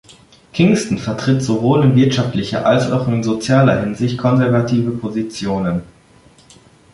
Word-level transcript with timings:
Kingston 0.51 0.97
vertritt 0.97 1.43
sowohl 1.43 1.83
in 1.83 1.95
wirtschaftlicher 1.95 2.65
als 2.65 2.89
auch 2.89 3.07
in 3.07 3.21
sozialer 3.21 3.81
Hinsicht 3.81 4.17
konservative 4.17 4.89
Positionen. 4.97 5.83